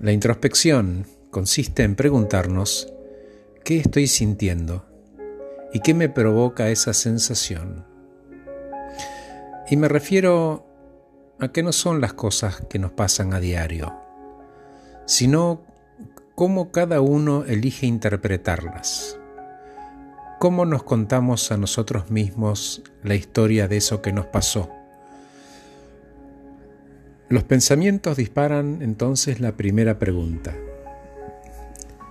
La 0.00 0.10
introspección 0.10 1.06
consiste 1.30 1.84
en 1.84 1.94
preguntarnos 1.94 2.92
qué 3.64 3.78
estoy 3.78 4.08
sintiendo 4.08 4.84
y 5.72 5.80
qué 5.80 5.94
me 5.94 6.08
provoca 6.08 6.68
esa 6.68 6.92
sensación. 6.92 7.86
Y 9.70 9.76
me 9.76 9.88
refiero 9.88 10.66
a 11.38 11.48
que 11.48 11.62
no 11.62 11.72
son 11.72 12.00
las 12.00 12.12
cosas 12.12 12.60
que 12.68 12.78
nos 12.78 12.90
pasan 12.90 13.34
a 13.34 13.40
diario, 13.40 13.94
sino 15.06 15.62
cómo 16.34 16.72
cada 16.72 17.00
uno 17.00 17.44
elige 17.44 17.86
interpretarlas, 17.86 19.18
cómo 20.40 20.66
nos 20.66 20.82
contamos 20.82 21.52
a 21.52 21.56
nosotros 21.56 22.10
mismos 22.10 22.82
la 23.04 23.14
historia 23.14 23.68
de 23.68 23.76
eso 23.76 24.02
que 24.02 24.12
nos 24.12 24.26
pasó. 24.26 24.70
Los 27.28 27.44
pensamientos 27.44 28.16
disparan 28.16 28.82
entonces 28.82 29.40
la 29.40 29.56
primera 29.56 29.98
pregunta. 29.98 30.54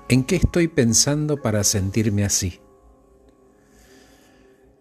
¿En 0.09 0.23
qué 0.23 0.37
estoy 0.37 0.67
pensando 0.67 1.41
para 1.41 1.63
sentirme 1.63 2.25
así? 2.25 2.59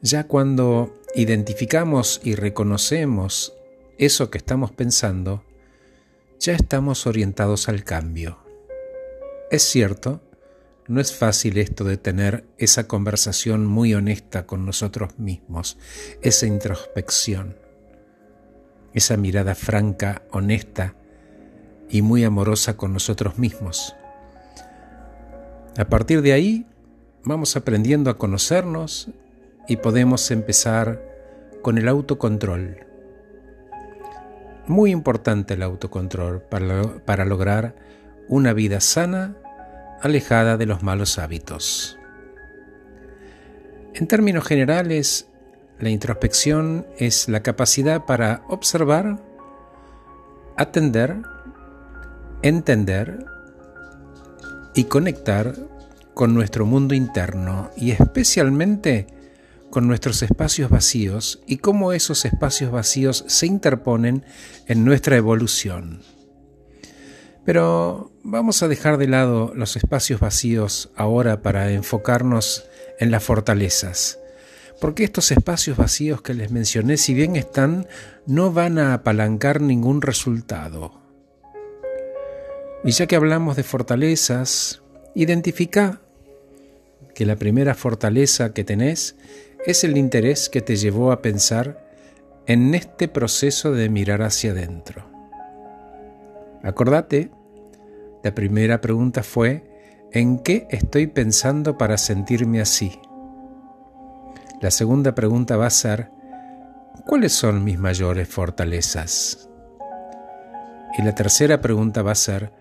Ya 0.00 0.26
cuando 0.26 0.94
identificamos 1.14 2.20
y 2.24 2.34
reconocemos 2.34 3.54
eso 3.98 4.30
que 4.30 4.38
estamos 4.38 4.72
pensando, 4.72 5.44
ya 6.40 6.54
estamos 6.54 7.06
orientados 7.06 7.68
al 7.68 7.84
cambio. 7.84 8.38
Es 9.50 9.62
cierto, 9.62 10.22
no 10.88 11.00
es 11.00 11.14
fácil 11.14 11.58
esto 11.58 11.84
de 11.84 11.98
tener 11.98 12.44
esa 12.58 12.88
conversación 12.88 13.64
muy 13.66 13.94
honesta 13.94 14.46
con 14.46 14.66
nosotros 14.66 15.18
mismos, 15.18 15.78
esa 16.20 16.46
introspección, 16.46 17.56
esa 18.94 19.16
mirada 19.16 19.54
franca, 19.54 20.22
honesta 20.30 20.94
y 21.88 22.02
muy 22.02 22.24
amorosa 22.24 22.76
con 22.76 22.92
nosotros 22.92 23.38
mismos. 23.38 23.94
A 25.78 25.84
partir 25.86 26.22
de 26.22 26.32
ahí, 26.32 26.66
vamos 27.24 27.56
aprendiendo 27.56 28.10
a 28.10 28.18
conocernos 28.18 29.08
y 29.68 29.76
podemos 29.76 30.30
empezar 30.30 31.02
con 31.62 31.78
el 31.78 31.88
autocontrol. 31.88 32.86
Muy 34.66 34.90
importante 34.90 35.54
el 35.54 35.62
autocontrol 35.62 36.42
para, 36.42 36.82
para 37.04 37.24
lograr 37.24 37.74
una 38.28 38.52
vida 38.52 38.80
sana, 38.80 39.36
alejada 40.00 40.56
de 40.56 40.66
los 40.66 40.82
malos 40.82 41.18
hábitos. 41.18 41.98
En 43.94 44.06
términos 44.06 44.44
generales, 44.44 45.28
la 45.82 45.90
introspección 45.90 46.86
es 46.96 47.28
la 47.28 47.42
capacidad 47.42 48.04
para 48.04 48.44
observar, 48.48 49.20
atender, 50.56 51.16
entender 52.40 53.26
y 54.76 54.84
conectar 54.84 55.56
con 56.14 56.34
nuestro 56.34 56.66
mundo 56.66 56.94
interno 56.94 57.72
y 57.76 57.90
especialmente 57.90 59.08
con 59.70 59.88
nuestros 59.88 60.22
espacios 60.22 60.70
vacíos 60.70 61.42
y 61.48 61.56
cómo 61.56 61.92
esos 61.92 62.24
espacios 62.26 62.70
vacíos 62.70 63.24
se 63.26 63.46
interponen 63.46 64.24
en 64.68 64.84
nuestra 64.84 65.16
evolución. 65.16 66.02
Pero 67.44 68.12
vamos 68.22 68.62
a 68.62 68.68
dejar 68.68 68.98
de 68.98 69.08
lado 69.08 69.52
los 69.56 69.74
espacios 69.74 70.20
vacíos 70.20 70.90
ahora 70.94 71.42
para 71.42 71.72
enfocarnos 71.72 72.66
en 73.00 73.10
las 73.10 73.24
fortalezas, 73.24 74.20
porque 74.82 75.04
estos 75.04 75.30
espacios 75.30 75.76
vacíos 75.76 76.22
que 76.22 76.34
les 76.34 76.50
mencioné, 76.50 76.96
si 76.96 77.14
bien 77.14 77.36
están, 77.36 77.86
no 78.26 78.50
van 78.52 78.80
a 78.80 78.94
apalancar 78.94 79.60
ningún 79.60 80.02
resultado. 80.02 81.00
Y 82.82 82.90
ya 82.90 83.06
que 83.06 83.14
hablamos 83.14 83.54
de 83.54 83.62
fortalezas, 83.62 84.82
identifica 85.14 86.00
que 87.14 87.24
la 87.26 87.36
primera 87.36 87.76
fortaleza 87.76 88.52
que 88.52 88.64
tenés 88.64 89.14
es 89.66 89.84
el 89.84 89.96
interés 89.96 90.48
que 90.48 90.62
te 90.62 90.74
llevó 90.74 91.12
a 91.12 91.22
pensar 91.22 91.86
en 92.48 92.74
este 92.74 93.06
proceso 93.06 93.70
de 93.70 93.88
mirar 93.88 94.20
hacia 94.20 94.50
adentro. 94.50 95.08
Acordate, 96.64 97.30
la 98.24 98.34
primera 98.34 98.80
pregunta 98.80 99.22
fue, 99.22 99.62
¿en 100.10 100.40
qué 100.40 100.66
estoy 100.70 101.06
pensando 101.06 101.78
para 101.78 101.98
sentirme 101.98 102.60
así? 102.60 102.98
La 104.62 104.70
segunda 104.70 105.14
pregunta 105.14 105.58
va 105.58 105.66
a 105.66 105.70
ser, 105.70 106.08
¿cuáles 107.04 107.34
son 107.34 107.62
mis 107.62 107.78
mayores 107.78 108.28
fortalezas? 108.28 109.50
Y 110.96 111.02
la 111.02 111.14
tercera 111.14 111.60
pregunta 111.60 112.00
va 112.00 112.12
a 112.12 112.14
ser, 112.14 112.52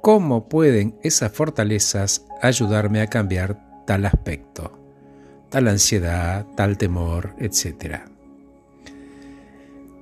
¿cómo 0.00 0.48
pueden 0.48 0.98
esas 1.02 1.32
fortalezas 1.32 2.24
ayudarme 2.40 3.02
a 3.02 3.08
cambiar 3.08 3.84
tal 3.86 4.06
aspecto? 4.06 4.78
tal 5.48 5.68
ansiedad, 5.68 6.46
tal 6.56 6.76
temor, 6.78 7.34
etc. 7.38 8.02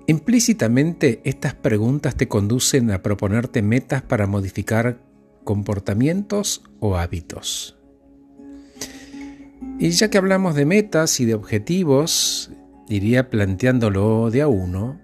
Implícitamente 0.06 1.20
estas 1.24 1.54
preguntas 1.54 2.16
te 2.16 2.28
conducen 2.28 2.90
a 2.90 3.02
proponerte 3.02 3.62
metas 3.62 4.02
para 4.02 4.26
modificar 4.26 4.98
comportamientos 5.44 6.62
o 6.80 6.96
hábitos. 6.96 7.76
Y 9.78 9.90
ya 9.90 10.08
que 10.10 10.18
hablamos 10.18 10.54
de 10.54 10.64
metas 10.64 11.20
y 11.20 11.24
de 11.24 11.34
objetivos, 11.34 12.50
diría 12.88 13.30
planteándolo 13.30 14.30
de 14.30 14.42
a 14.42 14.48
uno, 14.48 14.98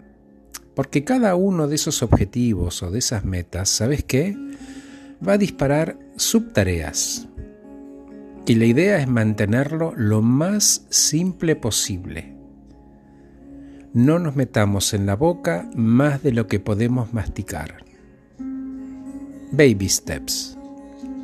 porque 0.75 1.05
cada 1.05 1.35
uno 1.35 1.69
de 1.69 1.75
esos 1.75 2.03
objetivos 2.03 2.83
o 2.83 2.91
de 2.91 2.99
esas 3.01 3.25
metas, 3.25 3.69
¿sabes 3.69 4.05
qué? 4.05 4.37
Va 5.27 5.35
a 5.35 5.39
disparar 5.39 5.99
subtareas 6.17 7.29
y 8.47 8.55
la 8.57 8.65
idea 8.65 8.99
es 8.99 9.09
mantenerlo 9.09 9.93
lo 9.97 10.21
más 10.21 10.87
simple 10.91 11.55
posible. 11.55 12.35
No 13.93 14.19
nos 14.19 14.37
metamos 14.37 14.95
en 14.95 15.07
la 15.07 15.17
boca 15.17 15.71
más 15.75 16.23
de 16.23 16.33
lo 16.33 16.47
que 16.47 16.59
podemos 16.59 17.13
masticar. 17.13 17.85
Baby 19.53 19.89
steps. 19.89 20.57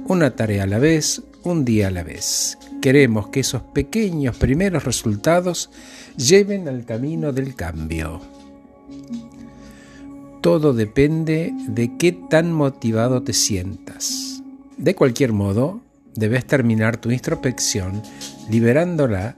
Una 0.07 0.37
tarea 0.37 0.65
a 0.65 0.67
la 0.67 0.79
vez, 0.79 1.23
un 1.43 1.65
día 1.65 1.89
a 1.89 1.91
la 1.91 2.03
vez. 2.03 2.59
Queremos 2.81 3.29
que 3.29 3.41
esos 3.41 3.63
pequeños 3.63 4.37
primeros 4.37 4.85
resultados 4.85 5.71
lleven 6.17 6.69
al 6.69 6.85
camino 6.85 7.33
del 7.33 7.55
cambio. 7.55 8.21
Todo 10.41 10.73
depende 10.73 11.53
de 11.67 11.97
qué 11.97 12.13
tan 12.13 12.53
motivado 12.53 13.23
te 13.23 13.33
sientas. 13.33 14.43
De 14.77 14.95
cualquier 14.95 15.33
modo, 15.33 15.81
debes 16.15 16.47
terminar 16.47 16.97
tu 16.97 17.11
introspección 17.11 18.03
liberándola 18.49 19.37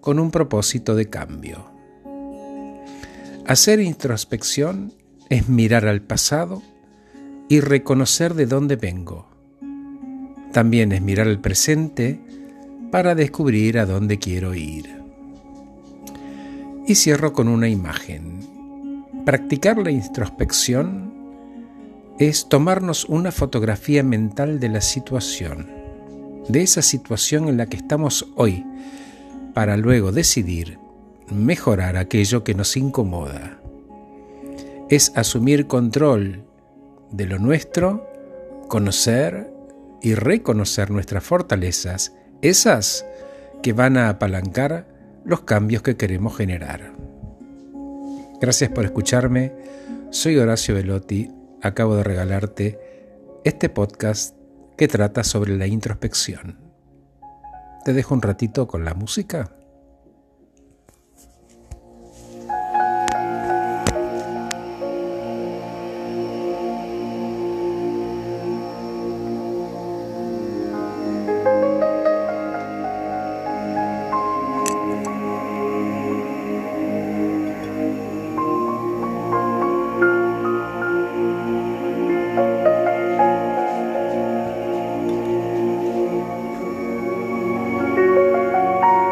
con 0.00 0.18
un 0.20 0.30
propósito 0.30 0.94
de 0.94 1.10
cambio. 1.10 1.70
Hacer 3.46 3.80
introspección 3.80 4.92
es 5.28 5.48
mirar 5.48 5.86
al 5.86 6.02
pasado 6.02 6.62
y 7.48 7.60
reconocer 7.60 8.34
de 8.34 8.46
dónde 8.46 8.76
vengo. 8.76 9.35
También 10.56 10.92
es 10.92 11.02
mirar 11.02 11.28
al 11.28 11.38
presente 11.38 12.18
para 12.90 13.14
descubrir 13.14 13.78
a 13.78 13.84
dónde 13.84 14.18
quiero 14.18 14.54
ir. 14.54 15.02
Y 16.86 16.94
cierro 16.94 17.34
con 17.34 17.48
una 17.48 17.68
imagen. 17.68 18.40
Practicar 19.26 19.76
la 19.76 19.90
introspección 19.90 21.12
es 22.18 22.48
tomarnos 22.48 23.04
una 23.04 23.32
fotografía 23.32 24.02
mental 24.02 24.58
de 24.58 24.70
la 24.70 24.80
situación 24.80 25.66
de 26.48 26.62
esa 26.62 26.80
situación 26.80 27.48
en 27.48 27.58
la 27.58 27.66
que 27.66 27.76
estamos 27.76 28.26
hoy, 28.34 28.64
para 29.52 29.76
luego 29.76 30.10
decidir 30.10 30.78
mejorar 31.30 31.98
aquello 31.98 32.44
que 32.44 32.54
nos 32.54 32.78
incomoda. 32.78 33.60
Es 34.88 35.12
asumir 35.16 35.66
control 35.66 36.44
de 37.10 37.26
lo 37.26 37.38
nuestro, 37.38 38.08
conocer 38.68 39.54
y 40.02 40.14
reconocer 40.14 40.90
nuestras 40.90 41.24
fortalezas, 41.24 42.14
esas 42.42 43.06
que 43.62 43.72
van 43.72 43.96
a 43.96 44.08
apalancar 44.08 44.86
los 45.24 45.40
cambios 45.40 45.82
que 45.82 45.96
queremos 45.96 46.36
generar. 46.36 46.92
Gracias 48.40 48.70
por 48.70 48.84
escucharme. 48.84 49.52
Soy 50.10 50.36
Horacio 50.36 50.74
Velotti. 50.74 51.30
Acabo 51.62 51.96
de 51.96 52.04
regalarte 52.04 52.78
este 53.44 53.68
podcast 53.68 54.36
que 54.76 54.88
trata 54.88 55.24
sobre 55.24 55.56
la 55.56 55.66
introspección. 55.66 56.58
Te 57.84 57.92
dejo 57.92 58.14
un 58.14 58.22
ratito 58.22 58.66
con 58.66 58.84
la 58.84 58.94
música. 58.94 59.56